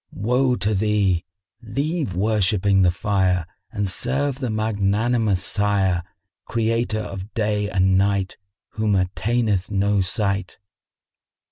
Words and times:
Woe 0.15 0.55
to 0.55 0.73
thee! 0.73 1.25
Leave 1.61 2.15
worshipping 2.15 2.81
the 2.81 2.89
Fire 2.89 3.45
and 3.71 3.87
serve 3.87 4.39
the 4.39 4.49
Magnanimous 4.49 5.43
Sire, 5.43 6.01
Creator 6.47 7.01
of 7.01 7.31
day 7.35 7.69
and 7.69 7.99
night, 7.99 8.37
whom 8.69 8.95
attaineth 8.95 9.69
no 9.69 10.01
sight." 10.01 10.57